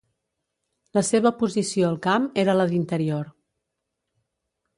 [0.97, 3.29] La seva posició al camp era la d'interior.